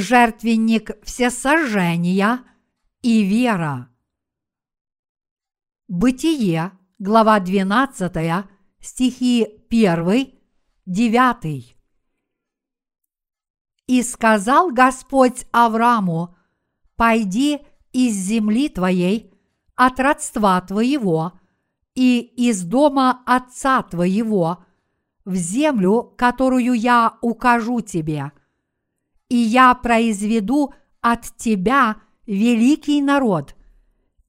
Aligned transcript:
жертвенник 0.00 1.02
всесожжения 1.04 2.40
и 3.02 3.22
вера. 3.22 3.88
Бытие, 5.88 6.72
глава 6.98 7.38
12, 7.38 8.46
стихи 8.80 9.46
1, 9.70 10.32
9. 10.86 11.76
И 13.86 14.02
сказал 14.02 14.70
Господь 14.70 15.46
Аврааму, 15.52 16.36
пойди 16.96 17.58
из 17.92 18.14
земли 18.14 18.68
твоей, 18.68 19.34
от 19.74 19.98
родства 19.98 20.60
твоего 20.60 21.32
и 21.94 22.20
из 22.20 22.62
дома 22.62 23.22
отца 23.26 23.82
твоего, 23.82 24.64
в 25.24 25.34
землю, 25.34 26.14
которую 26.16 26.74
я 26.74 27.18
укажу 27.20 27.80
тебе– 27.80 28.32
и 29.30 29.36
я 29.36 29.74
произведу 29.74 30.74
от 31.00 31.34
тебя 31.36 31.96
великий 32.26 33.00
народ, 33.00 33.54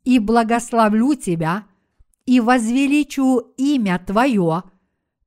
и 0.05 0.19
благословлю 0.19 1.15
тебя, 1.15 1.65
и 2.25 2.39
возвеличу 2.39 3.39
имя 3.57 3.99
твое, 3.99 4.63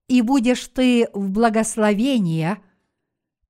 и 0.09 0.23
будешь 0.23 0.67
ты 0.69 1.09
в 1.13 1.31
благословении, 1.31 2.57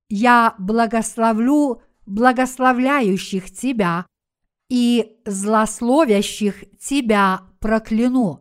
я 0.08 0.54
благословлю 0.58 1.82
благословляющих 2.06 3.50
тебя, 3.52 4.06
и 4.70 5.20
злословящих 5.26 6.64
тебя 6.78 7.42
прокляну. 7.60 8.40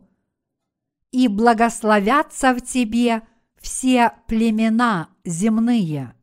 И 1.12 1.28
благословятся 1.28 2.54
в 2.54 2.62
тебе 2.62 3.22
все 3.60 4.12
племена 4.26 5.10
земные. 5.24 6.14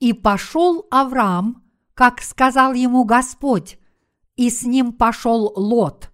И 0.00 0.12
пошел 0.12 0.86
Авраам, 0.90 1.64
как 1.94 2.20
сказал 2.22 2.72
ему 2.72 3.04
Господь, 3.04 3.78
и 4.36 4.50
с 4.50 4.62
ним 4.62 4.92
пошел 4.92 5.52
Лот. 5.56 6.12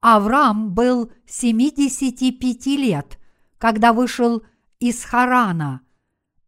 Авраам 0.00 0.72
был 0.72 1.10
75 1.26 2.66
лет, 2.66 3.18
когда 3.58 3.92
вышел 3.92 4.42
из 4.78 5.04
Харана, 5.04 5.82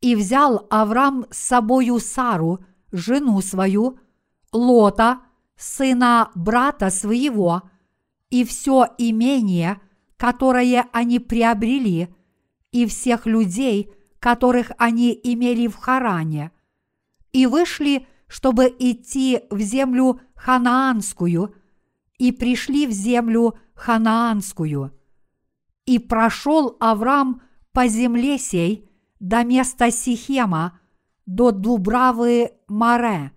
и 0.00 0.14
взял 0.14 0.66
Авраам 0.70 1.26
с 1.30 1.38
собою 1.38 1.98
Сару, 1.98 2.64
жену 2.92 3.40
свою, 3.40 3.98
Лота, 4.52 5.20
сына 5.56 6.30
брата 6.34 6.90
своего, 6.90 7.62
и 8.30 8.44
все 8.44 8.86
имение, 8.98 9.80
которое 10.16 10.88
они 10.92 11.18
приобрели, 11.18 12.14
и 12.70 12.86
всех 12.86 13.26
людей, 13.26 13.92
которых 14.22 14.70
они 14.78 15.18
имели 15.20 15.66
в 15.66 15.74
Харане, 15.74 16.52
и 17.32 17.44
вышли, 17.46 18.06
чтобы 18.28 18.72
идти 18.78 19.40
в 19.50 19.58
землю 19.58 20.20
ханаанскую, 20.36 21.52
и 22.18 22.30
пришли 22.30 22.86
в 22.86 22.92
землю 22.92 23.58
ханаанскую. 23.74 24.96
И 25.86 25.98
прошел 25.98 26.76
Авраам 26.78 27.42
по 27.72 27.88
земле 27.88 28.38
сей 28.38 28.88
до 29.18 29.42
места 29.42 29.90
Сихема, 29.90 30.78
до 31.26 31.50
Дубравы 31.50 32.52
Маре. 32.68 33.32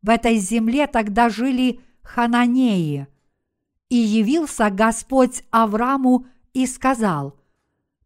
В 0.00 0.10
этой 0.10 0.36
земле 0.36 0.86
тогда 0.86 1.28
жили 1.28 1.80
хананеи. 2.02 3.08
И 3.88 3.96
явился 3.96 4.70
Господь 4.70 5.42
Аврааму 5.50 6.26
и 6.52 6.66
сказал, 6.66 7.36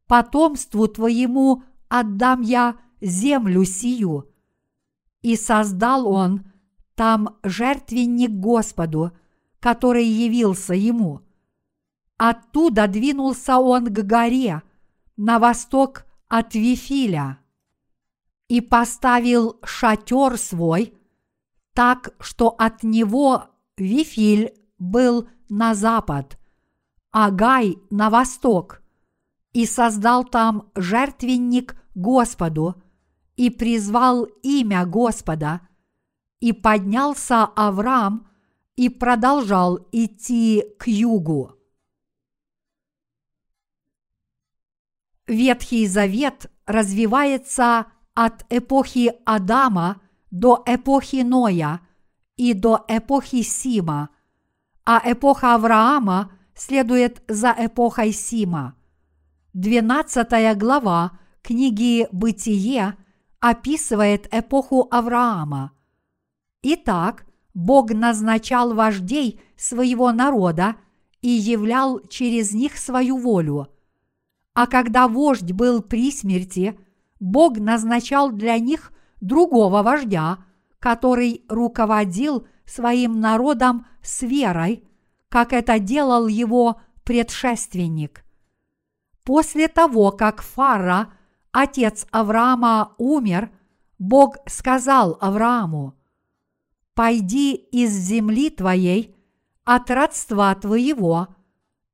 «Потомству 0.06 0.88
твоему 0.88 1.64
отдам 1.88 2.40
я 2.42 2.76
землю 3.00 3.64
сию. 3.64 4.28
И 5.22 5.36
создал 5.36 6.06
он 6.08 6.44
там 6.94 7.38
жертвенник 7.42 8.30
Господу, 8.30 9.12
который 9.60 10.04
явился 10.04 10.74
ему. 10.74 11.22
Оттуда 12.16 12.88
двинулся 12.88 13.58
он 13.58 13.86
к 13.86 14.02
горе 14.04 14.62
на 15.16 15.38
восток 15.38 16.04
от 16.28 16.54
Вифиля 16.54 17.38
и 18.48 18.60
поставил 18.60 19.58
шатер 19.64 20.36
свой 20.36 20.94
так, 21.74 22.14
что 22.18 22.48
от 22.48 22.82
него 22.82 23.44
Вифиль 23.76 24.54
был 24.78 25.28
на 25.48 25.74
запад, 25.74 26.38
а 27.12 27.30
Гай 27.30 27.78
на 27.90 28.10
восток– 28.10 28.82
и 29.58 29.66
создал 29.66 30.22
там 30.22 30.70
жертвенник 30.76 31.74
Господу, 31.96 32.80
и 33.34 33.50
призвал 33.50 34.22
имя 34.44 34.86
Господа, 34.86 35.62
и 36.38 36.52
поднялся 36.52 37.42
Авраам 37.42 38.28
и 38.76 38.88
продолжал 38.88 39.80
идти 39.90 40.64
к 40.78 40.86
югу. 40.86 41.56
Ветхий 45.26 45.88
Завет 45.88 46.52
развивается 46.64 47.86
от 48.14 48.46
эпохи 48.50 49.12
Адама 49.24 50.00
до 50.30 50.62
эпохи 50.66 51.22
Ноя 51.24 51.80
и 52.36 52.54
до 52.54 52.84
эпохи 52.86 53.42
Сима, 53.42 54.10
а 54.84 55.02
эпоха 55.04 55.56
Авраама 55.56 56.30
следует 56.54 57.24
за 57.26 57.52
эпохой 57.58 58.12
Сима– 58.12 58.76
12 59.54 60.58
глава 60.58 61.18
книги 61.40 62.06
«Бытие» 62.12 62.96
описывает 63.40 64.28
эпоху 64.30 64.86
Авраама. 64.90 65.72
Итак, 66.62 67.24
Бог 67.54 67.90
назначал 67.90 68.74
вождей 68.74 69.40
своего 69.56 70.12
народа 70.12 70.76
и 71.22 71.28
являл 71.28 71.98
через 72.08 72.52
них 72.52 72.76
свою 72.76 73.16
волю. 73.16 73.68
А 74.52 74.66
когда 74.66 75.08
вождь 75.08 75.52
был 75.52 75.80
при 75.80 76.12
смерти, 76.12 76.78
Бог 77.18 77.58
назначал 77.58 78.30
для 78.30 78.58
них 78.58 78.92
другого 79.22 79.82
вождя, 79.82 80.44
который 80.78 81.46
руководил 81.48 82.46
своим 82.66 83.18
народом 83.18 83.86
с 84.02 84.20
верой, 84.20 84.84
как 85.30 85.54
это 85.54 85.78
делал 85.78 86.26
его 86.26 86.82
предшественник– 87.02 88.26
После 89.28 89.68
того, 89.68 90.10
как 90.10 90.40
Фара, 90.40 91.12
отец 91.52 92.06
Авраама, 92.10 92.94
умер, 92.96 93.50
Бог 93.98 94.38
сказал 94.46 95.18
Аврааму, 95.20 95.98
«Пойди 96.94 97.52
из 97.52 97.90
земли 97.92 98.48
твоей, 98.48 99.14
от 99.64 99.90
родства 99.90 100.54
твоего 100.54 101.28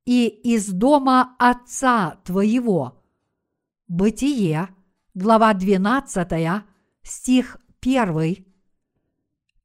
и 0.05 0.27
из 0.27 0.69
дома 0.69 1.35
отца 1.37 2.19
твоего». 2.23 3.03
Бытие, 3.89 4.69
глава 5.13 5.53
12, 5.53 6.63
стих 7.03 7.57
1. 7.81 8.45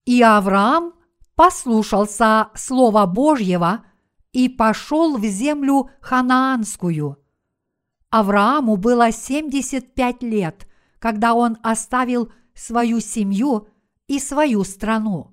И 0.07 0.23
Авраам 0.23 0.95
послушался 1.37 2.49
Слова 2.57 3.07
Божьего 3.07 3.85
и 4.33 4.49
пошел 4.49 5.17
в 5.17 5.25
землю 5.25 5.89
ханаанскую– 6.01 7.17
Аврааму 8.11 8.77
было 8.77 9.13
75 9.13 10.23
лет, 10.23 10.69
когда 10.99 11.35
он 11.35 11.59
оставил 11.63 12.33
свою 12.55 13.01
семью 13.01 13.69
и 14.09 14.19
свою 14.19 14.65
страну. 14.65 15.33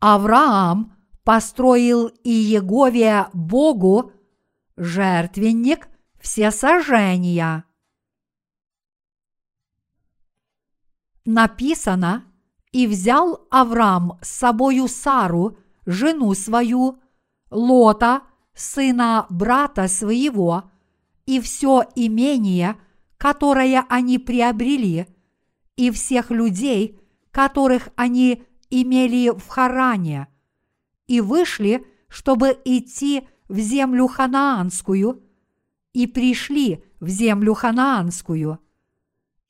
Авраам 0.00 0.96
построил 1.24 2.06
и 2.22 2.30
Егове 2.30 3.28
Богу 3.32 4.12
жертвенник 4.76 5.88
всесожжения. 6.20 7.64
Написано, 11.24 12.24
и 12.72 12.86
взял 12.86 13.46
Авраам 13.50 14.18
с 14.22 14.28
собою 14.28 14.86
Сару, 14.86 15.58
жену 15.86 16.34
свою, 16.34 17.00
Лота, 17.50 18.22
сына 18.54 19.26
брата 19.30 19.88
своего, 19.88 20.70
и 21.26 21.40
все 21.40 21.84
имение, 21.94 22.76
которое 23.18 23.84
они 23.88 24.18
приобрели, 24.18 25.06
и 25.76 25.90
всех 25.90 26.30
людей, 26.30 26.98
которых 27.30 27.90
они 27.96 28.44
имели 28.70 29.30
в 29.30 29.46
Харане, 29.48 30.28
и 31.06 31.20
вышли, 31.20 31.86
чтобы 32.08 32.58
идти 32.64 33.28
в 33.48 33.58
землю 33.58 34.06
ханаанскую, 34.06 35.22
и 35.92 36.06
пришли 36.06 36.84
в 37.00 37.08
землю 37.08 37.54
ханаанскую. 37.54 38.58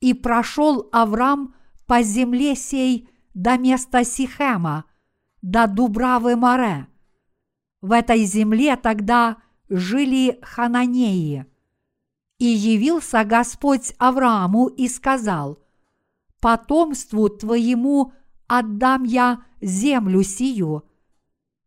И 0.01 0.15
прошел 0.15 0.89
Авраам 0.93 1.55
по 1.87 2.03
земле 2.03 2.55
сей 2.57 3.09
до 3.35 3.57
места 3.57 4.05
Сихема, 4.05 4.85
до 5.43 5.67
Дубравы 5.67 6.37
Море,– 6.37 6.89
в 7.87 7.93
этой 7.93 8.25
земле 8.25 8.77
тогда 8.77 9.37
жили 9.69 10.41
хананеи. 10.43 11.47
И 12.39 12.45
явился 12.45 13.25
Господь 13.25 13.95
Аврааму 13.99 14.67
и 14.67 14.89
сказал, 14.89 15.61
«Потомству 16.41 17.29
твоему 17.29 18.13
отдам 18.49 19.05
я 19.05 19.45
землю 19.61 20.23
сию». 20.25 20.83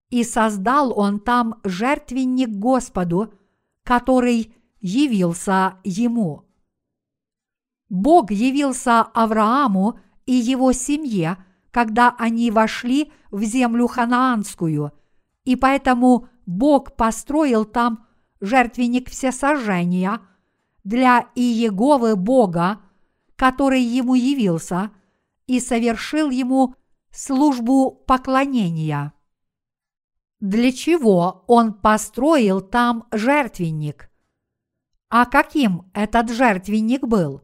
И 0.09 0.25
создал 0.25 0.97
он 0.97 1.21
там 1.21 1.61
жертвенник 1.63 2.49
Господу, 2.49 3.33
который 3.83 4.53
явился 4.81 5.79
ему. 5.85 6.43
Бог 7.87 8.31
явился 8.31 9.01
Аврааму 9.01 9.99
и 10.25 10.33
его 10.33 10.73
семье, 10.73 11.37
когда 11.71 12.13
они 12.19 12.51
вошли 12.51 13.11
в 13.31 13.41
землю 13.43 13.87
ханаанскую, 13.87 14.91
и 15.49 15.55
поэтому 15.55 16.27
Бог 16.45 16.95
построил 16.95 17.65
там 17.65 18.05
жертвенник 18.39 19.09
всесожжения 19.09 20.21
для 20.83 21.27
Иеговы 21.33 22.15
Бога, 22.15 22.81
который 23.35 23.81
ему 23.81 24.13
явился, 24.13 24.91
и 25.47 25.59
совершил 25.59 26.29
ему 26.29 26.75
службу 27.09 27.89
поклонения. 27.89 29.11
Для 30.39 30.71
чего 30.71 31.45
он 31.47 31.73
построил 31.73 32.61
там 32.61 33.07
жертвенник? 33.11 34.11
А 35.09 35.25
каким 35.25 35.89
этот 35.95 36.29
жертвенник 36.29 37.07
был? 37.07 37.41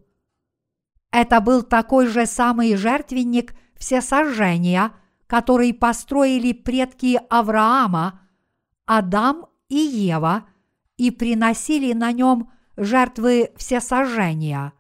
Это 1.10 1.42
был 1.42 1.64
такой 1.64 2.06
же 2.06 2.28
самый 2.28 2.76
жертвенник 2.76 3.56
всесожжения, 3.76 4.92
который 5.28 5.74
построили 5.74 6.54
предки 6.54 7.20
Авраама, 7.30 8.22
Адам 8.86 9.48
и 9.70 9.78
Ева, 9.78 10.46
и 10.98 11.12
приносили 11.12 11.94
на 11.94 12.12
нем 12.12 12.52
жертвы 12.78 13.52
всесожжения. 13.58 14.74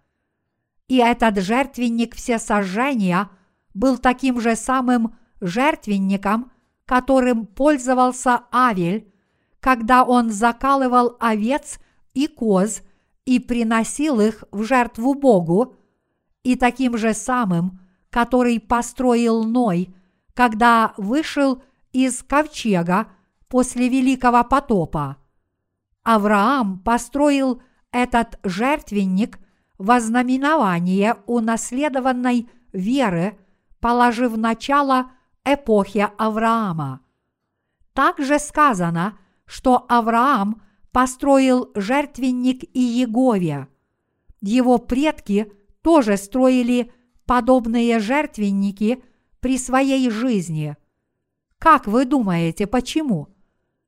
И 0.88 0.98
этот 0.98 1.40
жертвенник 1.40 2.16
всесожжения 2.16 3.30
был 3.74 3.98
таким 3.98 4.40
же 4.40 4.56
самым 4.56 5.16
жертвенником, 5.42 6.52
которым 6.86 7.46
пользовался 7.46 8.44
Авель, 8.52 9.12
когда 9.60 10.04
он 10.04 10.30
закалывал 10.30 11.18
овец 11.20 11.80
и 12.14 12.28
коз 12.28 12.82
и 13.26 13.40
приносил 13.40 14.22
их 14.22 14.44
в 14.52 14.64
жертву 14.64 15.16
Богу, 15.16 15.76
и 16.44 16.56
таким 16.56 16.96
же 16.96 17.16
самым, 17.16 17.80
который 18.12 18.60
построил 18.60 19.44
Ной, 19.44 19.94
когда 20.36 20.94
вышел 20.98 21.64
из 21.92 22.22
ковчега 22.22 23.08
после 23.48 23.90
Великого 23.90 24.44
потопа. 24.44 25.18
Авраам 26.04 26.80
построил 26.80 27.64
этот 27.92 28.38
жертвенник 28.44 29.40
во 29.78 30.00
знаменование 30.00 31.18
унаследованной 31.26 32.50
веры, 32.74 33.40
положив 33.80 34.36
начало 34.36 35.12
эпохе 35.46 36.12
Авраама. 36.18 37.02
Также 37.94 38.38
сказано, 38.40 39.18
что 39.46 39.86
Авраам 39.88 40.62
построил 40.92 41.72
жертвенник 41.76 42.64
Иегове. 42.74 43.68
Его 44.42 44.80
предки 44.80 45.52
тоже 45.82 46.18
строили 46.18 46.92
подобные 47.26 48.00
жертвенники 48.00 49.02
при 49.46 49.60
своей 49.60 50.10
жизни. 50.10 50.76
Как 51.60 51.86
вы 51.86 52.06
думаете, 52.06 52.66
почему? 52.66 53.28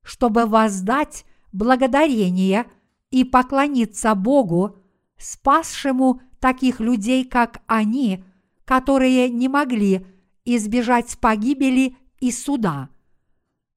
Чтобы 0.03 0.45
воздать 0.45 1.25
благодарение 1.51 2.67
и 3.09 3.23
поклониться 3.23 4.13
Богу, 4.13 4.77
спасшему 5.17 6.21
таких 6.39 6.79
людей, 6.79 7.25
как 7.25 7.63
они, 7.65 8.23
которые 8.65 9.31
не 9.31 9.49
могли 9.49 10.05
избежать 10.45 11.17
погибели 11.17 11.97
и 12.19 12.31
суда. 12.31 12.89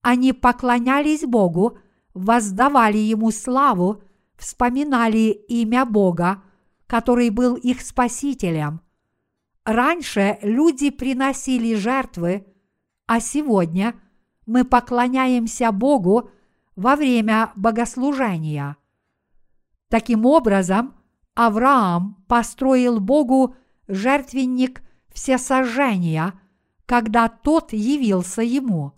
Они 0.02 0.34
поклонялись 0.34 1.22
Богу, 1.22 1.78
воздавали 2.12 2.98
Ему 2.98 3.30
славу, 3.30 4.02
вспоминали 4.36 5.30
имя 5.48 5.86
Бога, 5.86 6.42
который 6.86 7.30
был 7.30 7.54
их 7.54 7.80
спасителем. 7.80 8.82
Раньше 9.70 10.40
люди 10.42 10.90
приносили 10.90 11.76
жертвы, 11.76 12.44
а 13.06 13.20
сегодня 13.20 13.94
мы 14.44 14.64
поклоняемся 14.64 15.70
Богу 15.70 16.32
во 16.74 16.96
время 16.96 17.52
богослужения. 17.54 18.76
Таким 19.88 20.26
образом, 20.26 20.96
Авраам 21.36 22.24
построил 22.26 22.98
Богу 22.98 23.54
жертвенник 23.86 24.82
всесожжения, 25.12 26.32
когда 26.84 27.28
тот 27.28 27.72
явился 27.72 28.42
ему. 28.42 28.94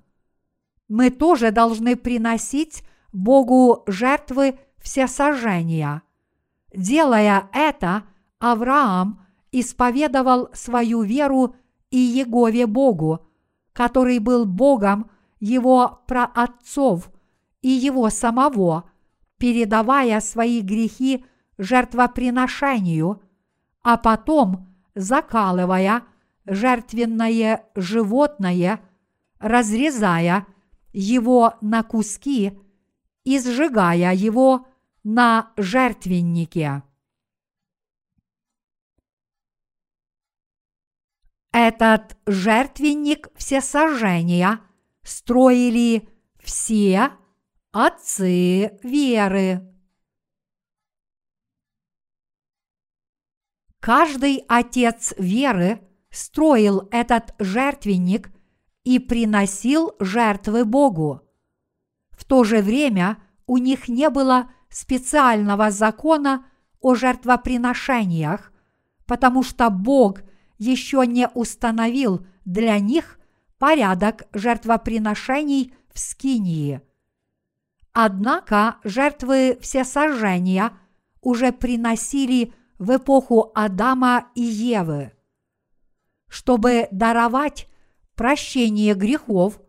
Мы 0.88 1.10
тоже 1.10 1.50
должны 1.50 1.96
приносить 1.96 2.82
Богу 3.12 3.82
жертвы 3.86 4.58
всесожжения. 4.78 6.00
Делая 6.74 7.50
это, 7.52 8.04
Авраам 8.38 9.22
исповедовал 9.52 10.48
свою 10.54 11.02
веру 11.02 11.54
и 11.90 11.98
Егове 11.98 12.66
Богу, 12.66 13.26
который 13.72 14.18
был 14.18 14.46
Богом 14.46 15.10
его 15.38 16.02
праотцов 16.06 17.10
и 17.60 17.68
его 17.68 18.08
самого, 18.10 18.90
передавая 19.38 20.20
свои 20.20 20.62
грехи 20.62 21.24
жертвоприношению, 21.58 23.22
а 23.82 23.98
потом 23.98 24.68
закалывая 24.94 26.04
жертвенное 26.46 27.66
животное, 27.74 28.80
разрезая 29.38 30.46
его 30.92 31.54
на 31.60 31.82
куски 31.82 32.58
и 33.24 33.38
сжигая 33.38 34.14
его 34.14 34.66
на 35.04 35.50
жертвеннике. 35.56 36.82
Этот 41.52 42.16
жертвенник 42.26 43.28
всесожжения 43.36 44.60
строили 45.02 46.08
все 46.42 47.10
отцы 47.72 48.78
веры. 48.82 49.68
Каждый 53.80 54.44
отец 54.48 55.12
веры 55.18 55.86
строил 56.10 56.88
этот 56.90 57.34
жертвенник 57.38 58.30
и 58.84 58.98
приносил 58.98 59.94
жертвы 60.00 60.64
Богу. 60.64 61.20
В 62.12 62.24
то 62.24 62.44
же 62.44 62.62
время 62.62 63.22
у 63.46 63.58
них 63.58 63.88
не 63.88 64.08
было 64.08 64.50
специального 64.70 65.70
закона 65.70 66.46
о 66.80 66.94
жертвоприношениях, 66.94 68.52
потому 69.06 69.42
что 69.42 69.68
Бог 69.68 70.20
еще 70.62 71.04
не 71.06 71.28
установил 71.28 72.24
для 72.44 72.78
них 72.78 73.18
порядок 73.58 74.28
жертвоприношений 74.32 75.74
в 75.92 75.98
Скинии. 75.98 76.80
Однако 77.92 78.76
жертвы 78.84 79.58
всесожжения 79.60 80.72
уже 81.20 81.52
приносили 81.52 82.54
в 82.78 82.96
эпоху 82.96 83.50
Адама 83.54 84.28
и 84.34 84.42
Евы. 84.42 85.12
Чтобы 86.28 86.88
даровать 86.90 87.68
прощение 88.14 88.94
грехов 88.94 89.60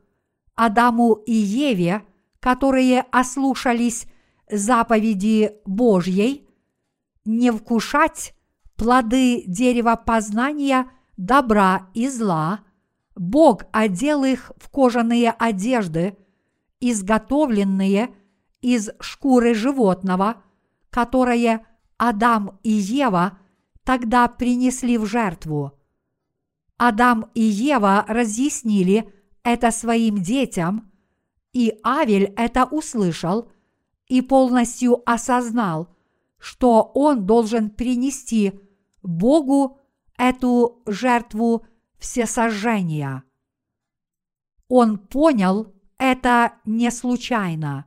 Адаму 0.55 1.13
и 1.13 1.33
Еве, 1.33 2.03
которые 2.39 3.01
ослушались 3.12 4.05
заповеди 4.50 5.55
Божьей, 5.65 6.47
не 7.25 7.51
вкушать 7.51 8.35
плоды 8.75 9.43
дерева 9.47 9.95
познания 9.95 10.89
добра 11.17 11.89
и 11.93 12.09
зла, 12.09 12.61
Бог 13.15 13.65
одел 13.71 14.23
их 14.23 14.51
в 14.57 14.69
кожаные 14.69 15.31
одежды, 15.31 16.17
изготовленные 16.79 18.15
из 18.61 18.89
шкуры 18.99 19.53
животного, 19.53 20.41
которое 20.89 21.65
Адам 21.97 22.59
и 22.63 22.71
Ева 22.71 23.37
тогда 23.83 24.27
принесли 24.27 24.97
в 24.97 25.05
жертву. 25.05 25.73
Адам 26.77 27.29
и 27.33 27.41
Ева 27.41 28.03
разъяснили 28.07 29.13
это 29.43 29.71
своим 29.71 30.21
детям, 30.21 30.91
и 31.51 31.77
Авель 31.83 32.33
это 32.35 32.65
услышал 32.65 33.51
и 34.07 34.21
полностью 34.21 35.01
осознал, 35.09 35.92
что 36.43 36.91
он 36.93 37.25
должен 37.25 37.69
принести 37.69 38.59
Богу 39.01 39.79
эту 40.17 40.83
жертву 40.85 41.65
всесожжения. 41.97 43.23
Он 44.67 44.97
понял 44.97 45.73
это 45.97 46.55
не 46.65 46.91
случайно. 46.91 47.85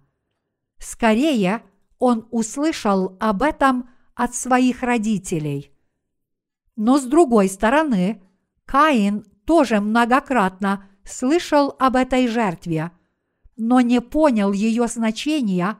Скорее, 0.79 1.65
он 1.99 2.27
услышал 2.31 3.19
об 3.21 3.43
этом 3.43 3.91
от 4.15 4.35
своих 4.35 4.83
родителей. 4.83 5.71
Но 6.77 6.97
с 6.97 7.05
другой 7.05 7.51
стороны, 7.51 8.23
Каин 8.65 9.27
тоже 9.45 9.81
многократно 9.81 10.89
слышал 11.05 11.77
об 11.79 11.95
этой 11.95 12.27
жертве, 12.27 12.91
но 13.59 13.83
не 13.83 14.01
понял 14.01 14.55
ее 14.55 14.89
значения 14.89 15.77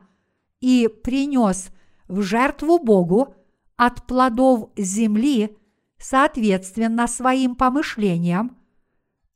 и 0.59 0.87
принес 0.87 1.71
в 2.07 2.21
жертву 2.21 2.79
Богу 2.79 3.35
от 3.75 4.05
плодов 4.07 4.69
земли 4.75 5.57
соответственно 5.99 7.07
своим 7.07 7.55
помышлениям, 7.55 8.57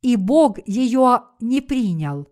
и 0.00 0.16
Бог 0.16 0.58
ее 0.66 1.22
не 1.40 1.60
принял. 1.60 2.28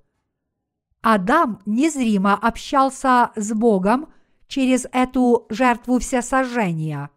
Адам 1.02 1.60
незримо 1.66 2.34
общался 2.34 3.30
с 3.36 3.52
Богом 3.52 4.12
через 4.48 4.86
эту 4.92 5.46
жертву 5.48 5.98
всесожжения. 5.98 7.10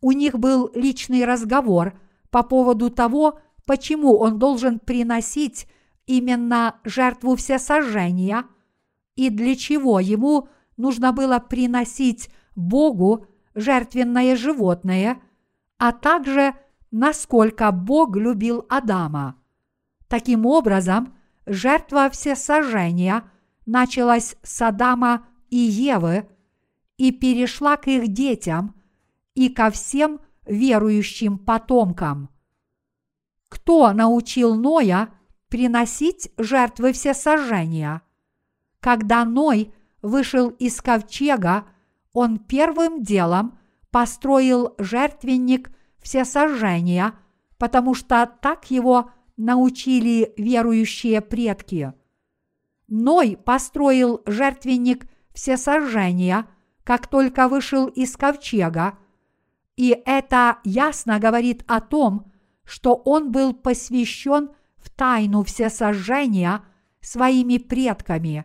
У 0.00 0.12
них 0.12 0.38
был 0.38 0.70
личный 0.74 1.24
разговор 1.24 1.98
по 2.30 2.42
поводу 2.42 2.90
того, 2.90 3.38
почему 3.66 4.16
он 4.16 4.38
должен 4.38 4.78
приносить 4.78 5.68
именно 6.06 6.76
жертву 6.84 7.36
всесожжения 7.36 8.44
и 9.14 9.28
для 9.28 9.54
чего 9.54 10.00
ему 10.00 10.48
нужно 10.76 11.12
было 11.12 11.38
приносить 11.38 12.30
Богу 12.54 13.26
жертвенное 13.54 14.36
животное, 14.36 15.20
а 15.78 15.92
также 15.92 16.54
насколько 16.90 17.70
Бог 17.70 18.16
любил 18.16 18.66
Адама. 18.68 19.36
Таким 20.08 20.46
образом, 20.46 21.14
жертва 21.46 22.10
всесожжения 22.10 23.30
началась 23.66 24.36
с 24.42 24.62
Адама 24.62 25.26
и 25.48 25.56
Евы 25.56 26.28
и 26.96 27.12
перешла 27.12 27.76
к 27.76 27.86
их 27.86 28.08
детям 28.08 28.74
и 29.34 29.48
ко 29.48 29.70
всем 29.70 30.20
верующим 30.46 31.38
потомкам. 31.38 32.28
Кто 33.48 33.92
научил 33.92 34.54
Ноя 34.54 35.10
приносить 35.48 36.30
жертвы 36.36 36.92
всесожжения? 36.92 38.02
Когда 38.80 39.24
Ной 39.24 39.72
вышел 40.02 40.48
из 40.48 40.80
ковчега, 40.80 41.66
он 42.12 42.38
первым 42.38 43.02
делом 43.02 43.58
построил 43.90 44.74
жертвенник 44.78 45.70
всесожжения, 46.00 47.14
потому 47.58 47.94
что 47.94 48.30
так 48.40 48.70
его 48.70 49.10
научили 49.36 50.32
верующие 50.36 51.20
предки. 51.20 51.92
Ной 52.88 53.36
построил 53.36 54.22
жертвенник 54.26 55.06
всесожжения, 55.32 56.46
как 56.84 57.06
только 57.06 57.48
вышел 57.48 57.86
из 57.86 58.16
ковчега, 58.16 58.98
и 59.76 60.02
это 60.04 60.58
ясно 60.64 61.18
говорит 61.18 61.64
о 61.66 61.80
том, 61.80 62.30
что 62.64 62.94
он 62.94 63.32
был 63.32 63.54
посвящен 63.54 64.50
в 64.76 64.90
тайну 64.90 65.42
всесожжения 65.42 66.62
своими 67.00 67.58
предками. 67.58 68.44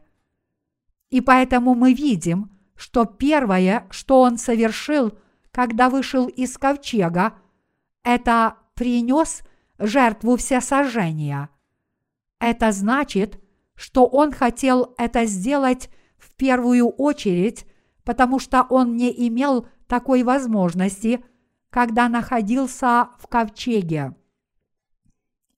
И 1.15 1.21
поэтому 1.21 1.75
мы 1.75 1.93
видим, 1.93 2.51
что 2.75 3.05
первое, 3.05 3.87
что 3.89 4.19
он 4.19 4.37
совершил, 4.37 5.17
когда 5.51 5.89
вышел 5.89 6.27
из 6.27 6.57
ковчега, 6.57 7.35
это 8.03 8.57
принес– 8.73 9.41
жертву 9.79 10.35
всесожжения. 10.35 11.47
Это 12.41 12.73
значит, 12.73 13.41
что 13.75 14.05
он 14.05 14.33
хотел 14.33 14.93
это 14.97 15.23
сделать 15.23 15.89
в 16.17 16.35
первую 16.35 16.89
очередь, 16.89 17.65
потому 18.03 18.37
что 18.37 18.63
он 18.63 18.97
не 18.97 19.09
имел 19.29 19.69
такой 19.87 20.23
возможности, 20.23 21.23
когда 21.69 22.09
находился 22.09 23.07
в 23.19 23.27
ковчеге. 23.27 24.17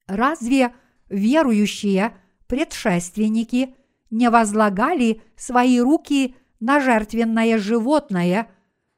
Разве 0.06 0.76
верующие 1.10 2.16
предшественники 2.46 3.74
не 4.10 4.30
возлагали 4.30 5.22
свои 5.36 5.80
руки 5.80 6.36
на 6.60 6.80
жертвенное 6.80 7.58
животное, 7.58 8.50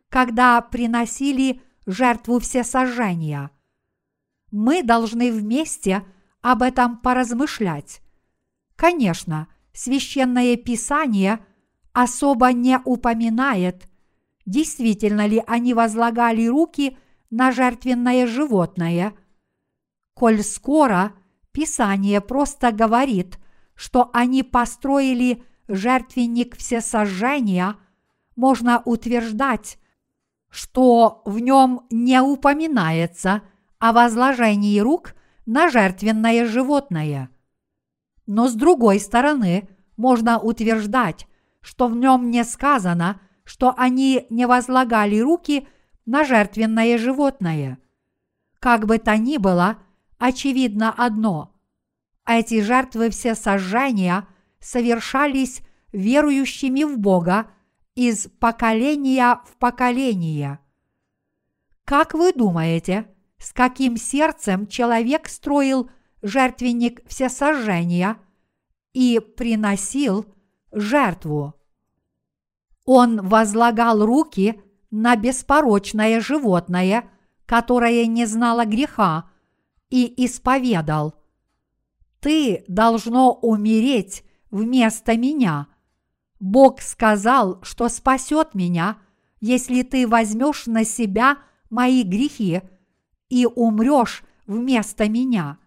когда 0.09 0.61
приносили 0.61 1.61
жертву 1.85 2.39
всесожжения– 2.39 3.51
мы 4.51 4.83
должны 4.83 5.31
вместе 5.31 6.05
об 6.41 6.61
этом 6.61 6.97
поразмышлять. 6.97 8.01
Конечно, 8.75 9.47
священное 9.73 10.55
писание 10.57 11.45
особо 11.93 12.51
не 12.53 12.79
упоминает, 12.83 13.87
действительно 14.45 15.27
ли 15.27 15.43
они 15.45 15.73
возлагали 15.73 16.47
руки 16.47 16.97
на 17.29 17.51
жертвенное 17.51 18.25
животное. 18.25 19.13
Коль 20.13 20.43
скоро 20.43 21.13
Писание 21.51 22.21
просто 22.21 22.71
говорит, 22.71 23.39
что 23.79 24.09
они 24.11 24.43
построили 24.43 25.43
жертвенник 25.69 26.57
всесожжения, 26.57 27.77
можно 28.35 28.81
утверждать, 28.83 29.79
что 30.49 31.21
в 31.23 31.39
нем 31.39 31.85
не 31.89 32.21
упоминается– 32.21 33.41
о 33.79 33.93
возложении 33.93 34.79
рук 34.79 35.15
на 35.45 35.69
жертвенное 35.69 36.45
животное. 36.45 37.29
Но 38.27 38.47
с 38.47 38.53
другой 38.53 38.99
стороны, 38.99 39.67
можно 39.97 40.37
утверждать, 40.37 41.27
что 41.61 41.87
в 41.87 41.95
нем 41.95 42.29
не 42.29 42.43
сказано, 42.43 43.19
что 43.43 43.73
они 43.75 44.27
не 44.29 44.45
возлагали 44.45 45.17
руки 45.17 45.67
на 46.05 46.23
жертвенное 46.23 46.97
животное. 46.97 47.79
Как 48.59 48.85
бы 48.85 48.97
то 48.97 49.17
ни 49.17 49.37
было, 49.37 49.77
очевидно 50.19 50.93
одно– 50.95 51.55
эти 52.37 52.61
жертвы 52.61 53.09
все 53.09 53.35
сожжения 53.35 54.27
совершались 54.59 55.61
верующими 55.91 56.83
в 56.83 56.97
Бога 56.99 57.51
из 57.95 58.27
поколения 58.39 59.41
в 59.45 59.57
поколение. 59.57 60.59
Как 61.85 62.13
вы 62.13 62.33
думаете– 62.33 63.07
с 63.39 63.53
каким 63.53 63.97
сердцем 63.97 64.67
человек 64.67 65.27
строил 65.27 65.89
жертвенник 66.21 67.07
всесожжения 67.07 68.17
и 68.93 69.19
приносил 69.19 70.25
жертву. 70.71 71.55
Он 72.85 73.27
возлагал 73.27 74.05
руки 74.05 74.61
на 74.91 75.15
беспорочное 75.15 76.19
животное, 76.19 77.09
которое 77.45 78.05
не 78.05 78.25
знало 78.25 78.65
греха, 78.65 79.29
и 79.89 80.25
исповедал 80.25 81.15
«Ты 82.19 82.63
должно 82.67 83.33
умереть 83.33 84.23
вместо 84.51 85.17
меня. 85.17 85.67
Бог 86.39 86.81
сказал, 86.81 87.59
что 87.63 87.89
спасет 87.89 88.55
меня, 88.55 88.97
если 89.39 89.83
ты 89.83 90.07
возьмешь 90.07 90.65
на 90.65 90.83
себя 90.83 91.37
мои 91.69 92.03
грехи– 92.03 92.61
и 93.29 93.45
умрешь 93.45 94.23
вместо 94.45 95.07
меня. 95.07 95.59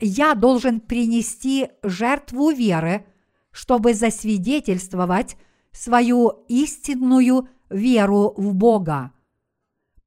Я 0.00 0.34
должен 0.34 0.80
принести 0.80 1.68
жертву 1.82 2.50
веры, 2.50 3.04
чтобы 3.50 3.94
засвидетельствовать 3.94 5.36
свою 5.72 6.44
истинную 6.48 7.48
веру 7.68 8.32
в 8.36 8.54
Бога. 8.54 9.12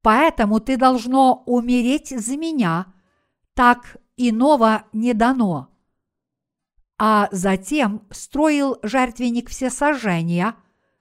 Поэтому 0.00 0.58
ты 0.60 0.76
должно 0.76 1.42
умереть 1.46 2.08
за 2.08 2.36
меня, 2.36 2.86
так 3.54 3.98
иного 4.28 4.84
не 4.92 5.14
дано. 5.14 5.68
А 6.98 7.28
затем 7.32 8.06
строил 8.10 8.78
жертвенник 8.82 9.48
всесожжения, 9.48 10.56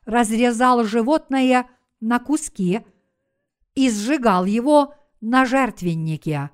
разрезал 0.05 0.83
животное 0.83 1.69
на 1.99 2.19
куски 2.19 2.81
и 3.75 3.89
сжигал 3.89 4.45
его 4.45 4.95
на 5.21 5.45
жертвеннике. 5.45 6.49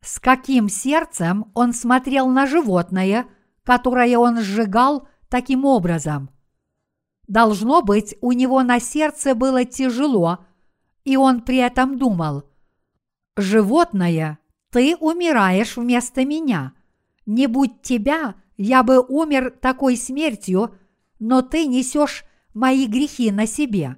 С 0.00 0.20
каким 0.20 0.68
сердцем 0.68 1.50
он 1.54 1.72
смотрел 1.72 2.28
на 2.28 2.46
животное, 2.46 3.26
которое 3.62 4.18
он 4.18 4.40
сжигал 4.40 5.08
таким 5.28 5.64
образом? 5.64 6.30
Должно 7.26 7.80
быть, 7.82 8.16
у 8.20 8.32
него 8.32 8.62
на 8.62 8.80
сердце 8.80 9.34
было 9.34 9.64
тяжело, 9.64 10.44
и 11.04 11.16
он 11.16 11.40
при 11.40 11.56
этом 11.56 11.98
думал, 11.98 12.44
«Животное, 13.36 14.38
ты 14.74 14.96
умираешь 14.96 15.76
вместо 15.76 16.24
меня. 16.24 16.72
Не 17.26 17.46
будь 17.46 17.80
тебя, 17.80 18.34
я 18.56 18.82
бы 18.82 18.98
умер 18.98 19.56
такой 19.60 19.96
смертью, 19.96 20.74
но 21.20 21.42
ты 21.42 21.66
несешь 21.66 22.24
мои 22.54 22.88
грехи 22.88 23.30
на 23.30 23.46
себе. 23.46 23.96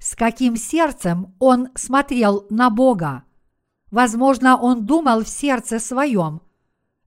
С 0.00 0.16
каким 0.16 0.56
сердцем 0.56 1.36
он 1.38 1.68
смотрел 1.76 2.48
на 2.50 2.70
Бога? 2.70 3.22
Возможно, 3.92 4.56
он 4.56 4.84
думал 4.84 5.22
в 5.22 5.28
сердце 5.28 5.78
своем. 5.78 6.42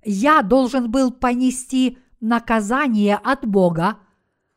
Я 0.05 0.41
должен 0.41 0.89
был 0.89 1.11
понести 1.11 1.97
наказание 2.21 3.17
от 3.17 3.45
Бога, 3.45 3.99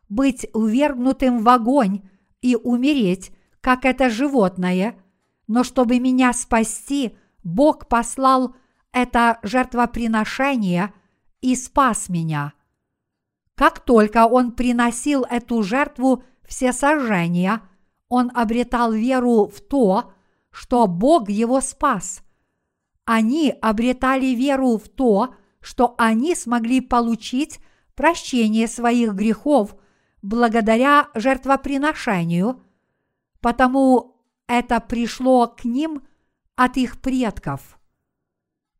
быть 0.08 0.46
увергнутым 0.54 1.40
в 1.40 1.48
огонь 1.48 2.08
и 2.42 2.54
умереть, 2.54 3.32
как 3.60 3.84
это 3.84 4.08
животное, 4.08 5.02
но 5.48 5.64
чтобы 5.64 5.98
меня 5.98 6.32
спасти, 6.32 7.16
Бог 7.42 7.88
послал 7.88 8.54
это 8.92 9.38
жертвоприношение 9.42 10.92
и 11.40 11.56
спас 11.56 12.08
меня. 12.08 12.52
Как 13.54 13.80
только 13.80 14.26
он 14.26 14.52
приносил 14.52 15.24
эту 15.28 15.62
жертву 15.62 16.24
все 16.44 16.72
сожжения, 16.72 17.62
он 18.08 18.30
обретал 18.34 18.92
веру 18.92 19.46
в 19.46 19.60
то, 19.60 20.12
что 20.50 20.86
Бог 20.86 21.28
его 21.28 21.60
спас. 21.60 22.22
Они 23.04 23.54
обретали 23.60 24.26
веру 24.26 24.76
в 24.78 24.88
то, 24.88 25.34
что 25.60 25.94
они 25.98 26.34
смогли 26.34 26.80
получить 26.80 27.60
прощение 27.94 28.68
своих 28.68 29.14
грехов 29.14 29.76
благодаря 30.20 31.08
жертвоприношению, 31.14 32.62
потому 33.40 34.16
это 34.46 34.80
пришло 34.80 35.46
к 35.48 35.64
ним 35.64 36.02
от 36.62 36.76
их 36.76 37.00
предков. 37.00 37.76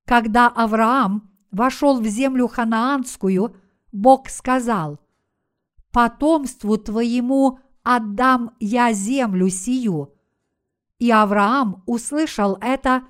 Когда 0.05 0.47
Авраам 0.47 1.33
вошел 1.51 2.01
в 2.01 2.07
землю 2.07 2.47
ханаанскую, 2.47 3.57
Бог 3.91 4.29
сказал, 4.29 5.01
«Потомству 5.91 6.77
твоему 6.79 7.59
отдам 7.83 8.55
я 8.61 8.93
землю 8.93 9.49
сию». 9.49 10.15
И 11.01 11.11
Авраам 11.11 11.83
услышал 11.87 12.57
это 12.61 13.03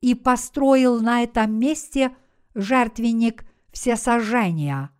и 0.00 0.14
построил 0.14 1.00
на 1.00 1.24
этом 1.24 1.58
месте 1.58 2.16
жертвенник 2.54 3.44
всесожжения. 3.72 4.90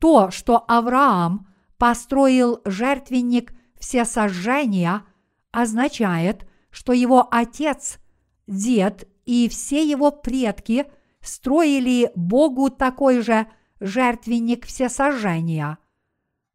То, 0.00 0.32
что 0.32 0.64
Авраам 0.66 1.46
построил 1.78 2.60
жертвенник 2.64 3.54
всесожжения, 3.78 5.04
означает, 5.52 6.48
что 6.70 6.92
его 6.92 7.28
отец, 7.30 8.00
дед 8.46 9.08
и 9.24 9.48
все 9.48 9.88
его 9.88 10.10
предки 10.10 10.86
строили 11.20 12.10
Богу 12.14 12.70
такой 12.70 13.20
же 13.22 13.46
жертвенник 13.80 14.66
всесожжения. 14.66 15.78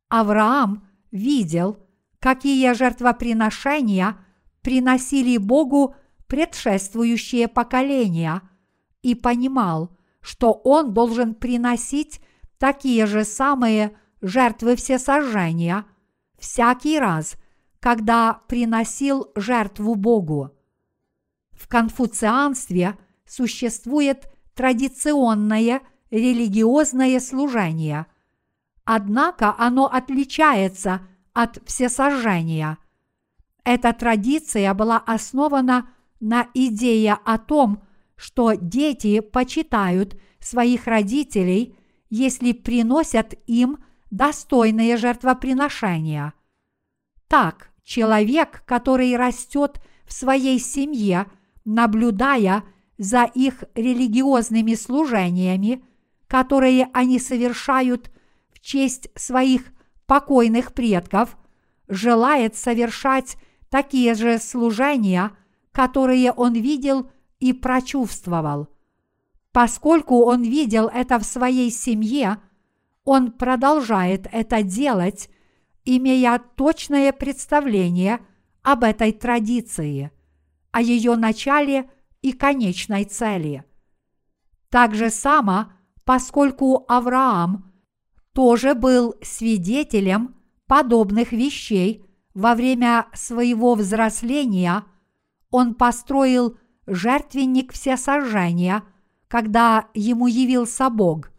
Авраам 0.08 0.88
видел, 1.12 1.78
какие 2.20 2.74
жертвоприношения 2.74 4.18
приносили 4.62 5.38
Богу 5.38 5.96
предшествующие 6.28 7.48
поколения 7.48 8.42
и 9.02 9.16
понимал, 9.16 9.98
что 10.22 10.52
он 10.52 10.94
должен 10.94 11.34
приносить 11.34 12.22
такие 12.58 13.06
же 13.06 13.24
самые 13.24 13.98
жертвы 14.22 14.76
всесожжения 14.76 15.86
всякий 16.38 17.00
раз, 17.00 17.36
когда 17.80 18.42
приносил 18.48 19.32
жертву 19.36 19.96
Богу. 19.96 20.52
В 21.60 21.68
конфуцианстве 21.68 22.98
существует 23.28 24.30
традиционное 24.56 25.82
религиозное 26.10 27.20
служение, 27.20 28.06
однако 28.86 29.54
оно 29.58 29.86
отличается 29.86 31.02
от 31.34 31.60
всесожжения. 31.66 32.78
Эта 33.66 33.92
традиция 33.92 34.74
была 34.74 34.98
основана 34.98 35.90
на 36.22 36.48
идее 36.54 37.20
о 37.26 37.38
том, 37.38 37.84
что 38.16 38.54
дети 38.54 39.20
почитают 39.20 40.20
своих 40.40 40.88
родителей, 40.88 41.78
если 42.10 42.54
приносят 42.54 43.34
им 43.48 43.84
достойные 44.12 44.96
жертвоприношения. 44.96 46.34
Так, 47.28 47.70
человек, 47.84 48.64
который 48.66 49.16
растет 49.18 49.82
в 50.06 50.14
своей 50.14 50.58
семье, 50.58 51.28
наблюдая 51.66 52.64
за 52.98 53.24
их 53.24 53.64
религиозными 53.76 54.76
служениями, 54.76 55.84
которые 56.28 56.90
они 56.94 57.20
совершают 57.20 58.12
в 58.54 58.60
честь 58.60 59.10
своих 59.16 59.64
покойных 60.06 60.74
предков, 60.74 61.38
желает 61.88 62.56
совершать 62.56 63.38
такие 63.70 64.14
же 64.16 64.38
служения, 64.38 65.32
которые 65.72 66.32
он 66.32 66.54
видел 66.54 67.10
и 67.40 67.54
прочувствовал. 67.54 68.68
Поскольку 69.52 70.24
он 70.26 70.44
видел 70.44 70.88
это 70.88 71.20
в 71.20 71.24
своей 71.24 71.72
семье, 71.72 72.38
он 73.04 73.32
продолжает 73.32 74.28
это 74.32 74.62
делать, 74.62 75.30
имея 75.86 76.40
точное 76.56 77.12
представление 77.12 78.20
об 78.62 78.84
этой 78.84 79.12
традиции, 79.12 80.12
о 80.72 80.82
ее 80.82 81.16
начале 81.16 81.90
и 82.22 82.32
конечной 82.32 83.06
цели. 83.06 83.64
Так 84.70 84.96
же 84.96 85.10
само, 85.10 85.72
поскольку 86.04 86.86
Авраам 86.88 87.72
тоже 88.34 88.76
был 88.76 89.16
свидетелем 89.22 90.36
подобных 90.68 91.32
вещей 91.32 92.06
во 92.34 92.56
время 92.56 93.08
своего 93.14 93.76
взросления, 93.76 94.84
он 95.50 95.74
построил 95.74 96.58
жертвенник 96.86 97.74
всесожжения, 97.74 98.84
когда 99.28 99.88
ему 99.94 100.28
явился 100.28 100.90
Бог. 100.90 101.32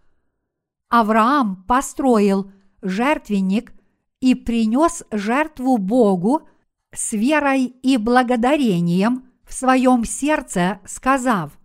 Авраам 0.89 1.65
построил 1.65 2.51
жертвенник 2.83 3.73
и 4.21 4.35
принес 4.35 5.05
жертву 5.11 5.79
Богу 5.79 6.49
с 6.93 7.13
верой 7.13 7.65
и 7.65 7.97
благодарением 7.97 9.31
в 9.45 9.53
своем 9.53 10.05
сердце, 10.05 10.81
сказав, 10.85 11.59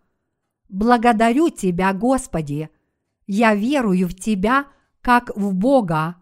«Благодарю 0.69 1.49
Тебя, 1.49 1.93
Господи, 1.93 2.69
я 3.27 3.55
верую 3.55 4.07
в 4.07 4.15
Тебя, 4.15 4.67
как 5.01 5.35
в 5.35 5.53
Бога, 5.53 6.15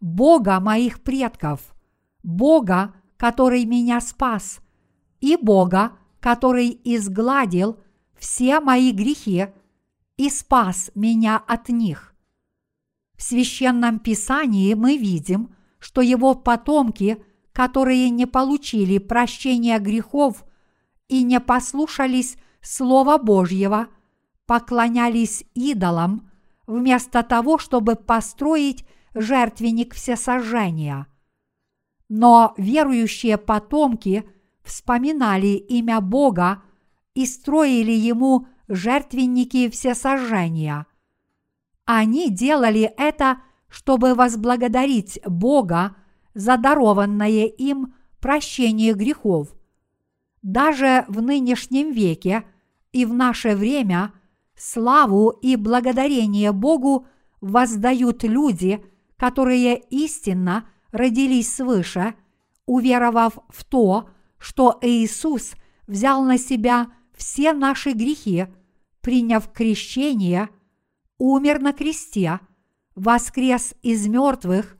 Бога 0.00 0.60
моих 0.60 1.02
предков, 1.02 1.74
Бога, 2.22 2.94
который 3.16 3.64
меня 3.64 4.00
спас, 4.00 4.60
и 5.20 5.36
Бога, 5.36 5.92
который 6.20 6.80
изгладил 6.84 7.78
все 8.18 8.60
мои 8.60 8.92
грехи 8.92 9.48
и 10.16 10.30
спас 10.30 10.90
меня 10.94 11.36
от 11.36 11.68
них. 11.68 12.14
В 13.16 13.22
священном 13.22 13.98
писании 13.98 14.72
мы 14.74 14.96
видим, 14.96 15.54
что 15.78 16.00
его 16.00 16.34
потомки, 16.34 17.22
которые 17.52 18.10
не 18.10 18.26
получили 18.26 18.98
прощения 18.98 19.78
грехов 19.78 20.44
и 21.08 21.22
не 21.22 21.40
послушались 21.40 22.36
Слова 22.60 23.18
Божьего, 23.18 23.88
поклонялись 24.46 25.44
идолам, 25.54 26.30
вместо 26.66 27.22
того, 27.22 27.58
чтобы 27.58 27.96
построить 27.96 28.84
жертвенник 29.14 29.94
всесожжения. 29.94 31.06
Но 32.08 32.54
верующие 32.56 33.38
потомки– 33.38 34.24
вспоминали 34.62 35.48
имя 35.48 36.00
Бога 36.00 36.62
и 37.14 37.26
строили 37.26 37.92
ему 37.92 38.46
жертвенники 38.68 39.68
всесожжения. 39.68 40.86
Они 41.84 42.30
делали 42.30 42.92
это, 42.96 43.40
чтобы 43.68 44.14
возблагодарить 44.14 45.20
Бога 45.26 45.96
за 46.34 46.56
дарованное 46.56 47.46
им 47.46 47.94
прощение 48.20 48.94
грехов. 48.94 49.48
Даже 50.42 51.04
в 51.08 51.20
нынешнем 51.20 51.92
веке 51.92 52.44
и 52.92 53.04
в 53.04 53.12
наше 53.12 53.54
время 53.54 54.12
славу 54.56 55.30
и 55.30 55.56
благодарение 55.56 56.52
Богу 56.52 57.06
воздают 57.40 58.24
люди, 58.24 58.84
которые 59.16 59.78
истинно 59.90 60.68
родились 60.92 61.54
свыше, 61.54 62.14
уверовав 62.66 63.38
в 63.48 63.64
то, 63.64 64.08
что 64.38 64.78
Иисус 64.80 65.54
взял 65.86 66.24
на 66.24 66.38
себя 66.38 66.88
все 67.14 67.52
наши 67.52 67.92
грехи, 67.92 68.46
приняв 69.00 69.50
крещение, 69.52 70.48
умер 71.18 71.60
на 71.60 71.72
кресте, 71.72 72.40
воскрес 72.94 73.74
из 73.82 74.06
мертвых 74.06 74.76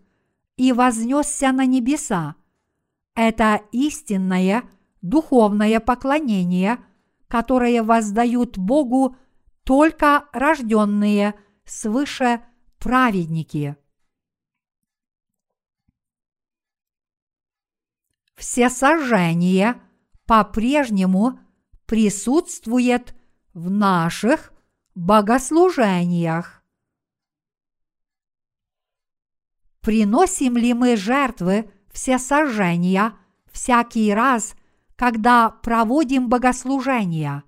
и 0.60 0.72
вознесся 0.72 1.52
на 1.52 1.64
небеса. 1.64 2.34
Это 3.14 3.62
истинное 3.72 4.64
духовное 5.00 5.80
поклонение, 5.80 6.76
которое 7.28 7.82
воздают 7.82 8.58
Богу 8.58 9.16
только 9.64 10.26
рожденные 10.34 11.34
свыше 11.64 12.42
праведники. 12.78 13.74
всесожжение 18.36 19.80
по-прежнему 20.26 21.38
присутствует 21.86 23.14
в 23.54 23.70
наших 23.70 24.52
богослужениях. 24.94 26.59
Приносим 29.80 30.56
ли 30.56 30.74
мы 30.74 30.96
жертвы 30.96 31.70
все 31.90 32.18
сожжения 32.18 33.14
всякий 33.50 34.12
раз, 34.12 34.54
когда 34.96 35.48
проводим 35.48 36.28
богослужения. 36.28 37.44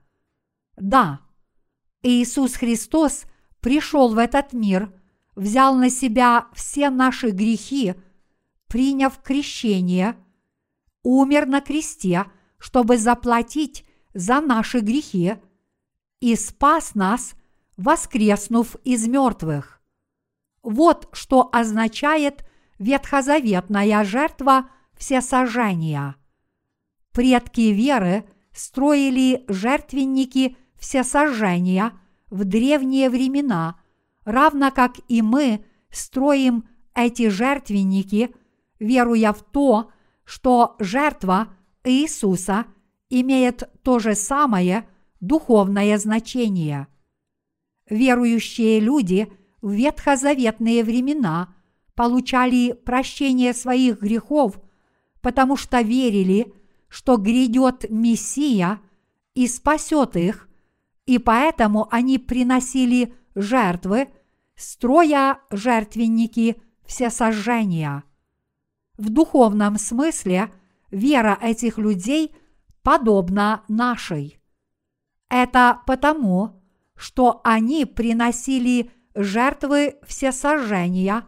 Да, 0.76 1.20
Иисус 2.02 2.54
Христос 2.54 3.24
пришел 3.60 4.14
в 4.14 4.18
этот 4.18 4.52
мир, 4.52 4.92
взял 5.36 5.74
на 5.74 5.90
себя 5.90 6.46
все 6.54 6.88
наши 6.88 7.30
грехи, 7.30 7.94
приняв 8.68 9.20
крещение, 9.22 10.16
умер 11.02 11.46
на 11.46 11.60
кресте, 11.60 12.24
чтобы 12.58 12.96
заплатить 12.96 13.84
за 14.14 14.40
наши 14.40 14.80
грехи 14.80 15.34
и 16.20 16.36
спас 16.36 16.94
нас, 16.94 17.34
воскреснув 17.76 18.76
из 18.84 19.06
мертвых. 19.06 19.81
Вот 20.62 21.08
что 21.12 21.48
означает 21.52 22.44
ветхозаветная 22.78 24.04
жертва 24.04 24.68
всесожжения. 24.94 26.16
Предки 27.12 27.72
веры 27.72 28.24
строили 28.52 29.44
жертвенники 29.48 30.56
всесожжения 30.76 31.92
в 32.30 32.44
древние 32.44 33.10
времена, 33.10 33.80
равно 34.24 34.70
как 34.70 34.96
и 35.08 35.20
мы 35.22 35.64
строим 35.90 36.68
эти 36.94 37.28
жертвенники, 37.28 38.34
веруя 38.78 39.32
в 39.32 39.42
то, 39.42 39.90
что 40.24 40.76
жертва 40.78 41.48
Иисуса 41.84 42.66
имеет 43.10 43.68
то 43.82 43.98
же 43.98 44.14
самое 44.14 44.88
духовное 45.20 45.98
значение. 45.98 46.86
Верующие 47.88 48.80
люди 48.80 49.30
в 49.62 49.70
ветхозаветные 49.70 50.84
времена 50.84 51.54
получали 51.94 52.72
прощение 52.72 53.54
своих 53.54 54.00
грехов, 54.00 54.60
потому 55.20 55.56
что 55.56 55.80
верили, 55.80 56.52
что 56.88 57.16
грядет 57.16 57.88
Мессия 57.88 58.80
и 59.34 59.46
спасет 59.46 60.16
их, 60.16 60.48
и 61.06 61.18
поэтому 61.18 61.88
они 61.90 62.18
приносили 62.18 63.14
жертвы, 63.34 64.08
строя 64.56 65.40
жертвенники 65.50 66.60
всесожжения. 66.84 68.04
В 68.98 69.08
духовном 69.08 69.78
смысле 69.78 70.52
вера 70.90 71.38
этих 71.40 71.78
людей 71.78 72.34
подобна 72.82 73.62
нашей. 73.68 74.38
Это 75.30 75.80
потому, 75.86 76.62
что 76.94 77.40
они 77.42 77.86
приносили 77.86 78.90
жертвы 79.14 79.96
всесожжения 80.06 81.24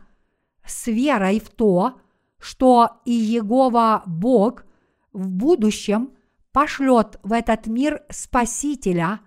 с 0.64 0.86
верой 0.86 1.40
в 1.40 1.50
то, 1.50 2.00
что 2.38 3.00
и 3.04 3.12
Егова 3.12 4.02
Бог 4.06 4.64
в 5.12 5.28
будущем 5.28 6.12
пошлет 6.52 7.18
в 7.22 7.32
этот 7.32 7.66
мир 7.66 8.02
Спасителя 8.10 9.20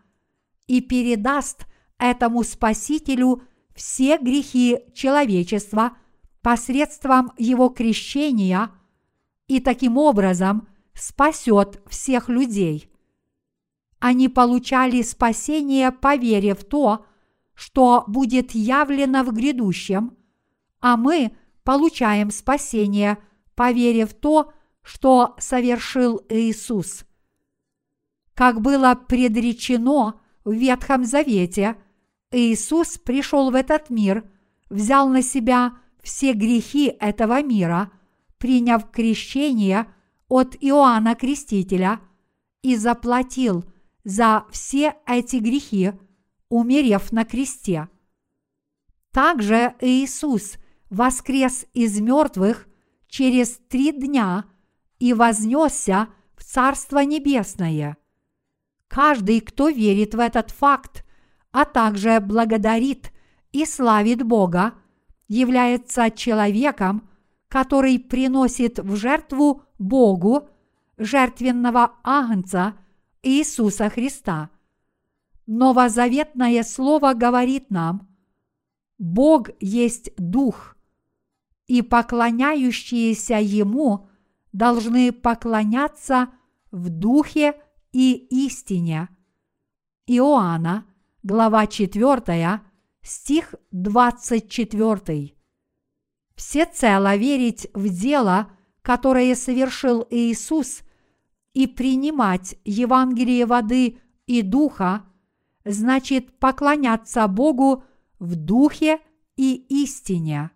и 0.67 0.81
передаст 0.81 1.65
этому 1.97 2.43
Спасителю 2.43 3.43
все 3.75 4.17
грехи 4.17 4.79
человечества 4.93 5.97
посредством 6.41 7.31
его 7.37 7.69
крещения 7.69 8.71
и 9.47 9.59
таким 9.59 9.97
образом 9.97 10.67
спасет 10.93 11.81
всех 11.87 12.29
людей. 12.29 12.91
Они 13.99 14.29
получали 14.29 15.01
спасение 15.01 15.91
по 15.91 16.15
вере 16.15 16.53
в 16.53 16.63
то, 16.63 16.97
что 16.97 17.05
будет 18.07 18.51
явлено 18.51 19.23
в 19.23 19.33
грядущем, 19.33 20.15
а 20.79 20.95
мы 20.95 21.35
получаем 21.63 22.31
спасение 22.31 23.17
по 23.55 23.71
вере 23.71 24.05
в 24.05 24.13
то, 24.13 24.53
что 24.83 25.35
совершил 25.39 26.21
Иисус. 26.29 27.05
Как 28.33 28.61
было 28.61 28.95
предречено 28.95 30.19
в 30.45 30.51
Ветхом 30.53 31.03
Завете, 31.03 31.75
Иисус 32.31 32.97
пришел 32.97 33.51
в 33.51 33.55
этот 33.55 33.89
мир, 33.89 34.29
взял 34.69 35.09
на 35.09 35.21
себя 35.21 35.77
все 36.01 36.33
грехи 36.33 36.95
этого 36.99 37.41
мира, 37.41 37.91
приняв 38.37 38.91
крещение 38.91 39.87
от 40.27 40.55
Иоанна 40.61 41.15
Крестителя 41.15 41.99
и 42.61 42.75
заплатил– 42.75 43.65
за 44.07 44.45
все 44.51 44.95
эти 45.05 45.35
грехи, 45.35 45.91
умерев 46.49 47.11
на 47.11 47.25
кресте. 47.25 47.89
Также 49.11 49.75
Иисус 49.81 50.57
воскрес 50.89 51.65
из 51.73 51.99
мертвых 51.99 52.67
через 53.07 53.59
три 53.69 53.91
дня 53.91 54.45
и 54.99 55.13
вознесся 55.13 56.09
в 56.35 56.43
Царство 56.43 56.99
Небесное. 56.99 57.97
Каждый, 58.87 59.41
кто 59.41 59.69
верит 59.69 60.15
в 60.15 60.19
этот 60.19 60.51
факт, 60.51 61.05
а 61.51 61.65
также 61.65 62.19
благодарит 62.19 63.11
и 63.51 63.65
славит 63.65 64.23
Бога, 64.23 64.73
является 65.27 66.09
человеком, 66.11 67.09
который 67.47 67.99
приносит 67.99 68.79
в 68.79 68.95
жертву 68.95 69.63
Богу 69.77 70.49
жертвенного 70.97 71.95
агнца– 72.03 72.77
Иисуса 73.23 73.89
Христа. 73.89 74.49
Новозаветное 75.47 76.61
Слово 76.63 77.13
говорит 77.13 77.71
нам, 77.71 78.07
Бог 78.97 79.49
есть 79.61 80.11
Дух, 80.17 80.75
и 81.67 81.81
поклоняющиеся 81.81 83.35
Ему 83.35 84.09
должны 84.51 85.13
поклоняться 85.13 86.29
в 86.71 86.89
Духе 86.89 87.61
и 87.93 88.13
истине. 88.45 89.07
Иоанна, 90.05 90.85
глава 91.23 91.65
4, 91.65 92.61
стих 93.01 93.55
24. 93.71 95.33
Всецело 96.35 97.15
верить 97.15 97.67
в 97.73 97.87
дело, 97.87 98.51
которое 98.81 99.33
совершил 99.33 100.05
Иисус 100.09 100.81
и 101.53 101.67
принимать 101.67 102.57
Евангелие 102.65 103.45
воды 103.45 103.99
и 104.25 104.41
духа, 104.41 105.06
значит 105.67 106.39
поклоняться 106.39 107.27
Богу 107.27 107.83
в 108.19 108.35
духе 108.35 108.99
и 109.35 109.55
истине. 109.83 110.51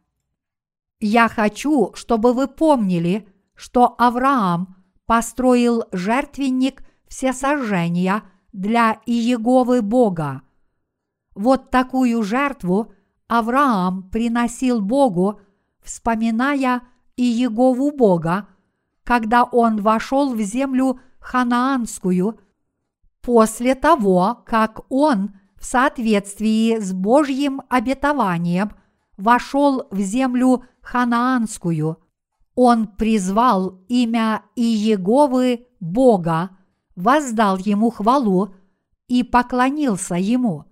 Я 1.00 1.28
хочу, 1.28 1.94
чтобы 1.94 2.34
вы 2.34 2.48
помнили, 2.48 3.28
что 3.56 3.96
Авраам 3.98 4.76
построил 5.06 5.84
жертвенник 5.92 6.84
всесожжения 7.08 8.24
для 8.54 9.02
Иеговы 9.06 9.82
Бога. 9.82 10.42
Вот 11.36 11.70
такую 11.72 12.22
жертву 12.24 12.94
Авраам 13.28 14.10
приносил 14.10 14.82
Богу, 14.82 15.40
вспоминая 15.82 16.82
Иегову 17.16 17.92
Бога, 17.92 18.48
когда 19.04 19.44
он 19.44 19.82
вошел 19.82 20.34
в 20.34 20.42
землю 20.42 21.00
ханаанскую, 21.20 22.40
после 23.22 23.76
того, 23.76 24.44
как 24.46 24.82
он 24.90 25.36
в 25.56 25.66
соответствии 25.66 26.80
с 26.80 26.92
Божьим 26.94 27.62
обетованием 27.70 28.72
вошел 29.18 29.88
в 29.92 30.00
землю 30.00 30.64
ханаанскую, 30.82 31.98
он 32.56 32.88
призвал 32.88 33.82
имя 33.88 34.44
Иеговы 34.56 35.68
Бога, 35.80 36.58
воздал 36.96 37.58
ему 37.58 37.90
хвалу 37.90 38.54
и 39.08 39.24
поклонился 39.24 40.16
ему. 40.16 40.66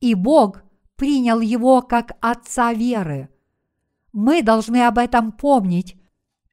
И 0.00 0.14
Бог 0.14 0.62
принял 0.96 1.40
его 1.40 1.82
как 1.82 2.16
отца 2.20 2.72
веры. 2.72 3.28
Мы 4.12 4.42
должны 4.42 4.86
об 4.86 4.98
этом 4.98 5.32
помнить 5.32 5.96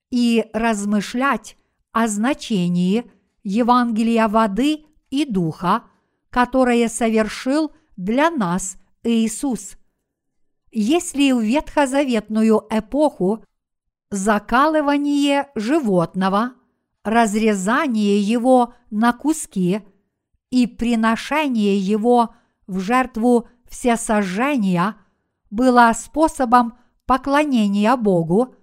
и 0.09 0.45
размышлять 0.53 1.57
о 1.91 2.07
значении 2.07 3.09
Евангелия 3.43 4.27
воды 4.27 4.85
и 5.15 5.25
духа, 5.25 5.83
которое 6.29 6.89
совершил 6.89 7.71
для 7.95 8.29
нас 8.29 8.77
Иисус. 9.03 9.77
Если 10.71 11.31
в 11.31 11.39
ветхозаветную 11.39 12.67
эпоху 12.69 13.43
закалывание 14.09 15.49
животного, 15.55 16.53
разрезание 17.03 18.19
его 18.19 18.73
на 18.89 19.13
куски 19.13 19.81
и 20.49 20.67
приношение 20.67 21.77
его 21.77 22.35
в 22.67 22.79
жертву 22.79 23.47
всесожжения 23.69 24.95
было 25.49 25.91
способом 25.95 26.77
поклонения 27.05 27.95
Богу, 27.95 28.55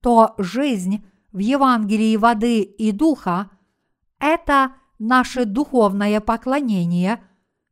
то 0.00 0.34
жизнь 0.36 1.06
в 1.32 1.38
Евангелии 1.38 2.16
воды 2.16 2.60
и 2.60 2.92
духа– 2.92 3.50
это 4.18 4.74
наше 5.06 5.44
духовное 5.44 6.20
поклонение, 6.20 7.22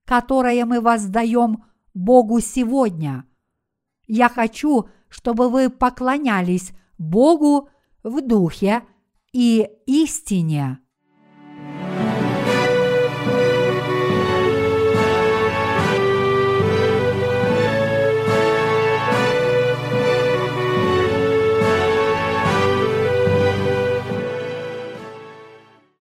которое 0.04 0.64
мы 0.64 0.80
воздаем 0.80 1.64
Богу 1.94 2.40
сегодня. 2.40 3.24
Я 4.06 4.28
хочу, 4.28 4.88
чтобы 5.08 5.48
вы 5.48 5.70
поклонялись 5.70 6.72
Богу 6.98 7.70
в 8.02 8.20
духе 8.20 8.82
и 9.32 9.68
истине. 9.86 10.81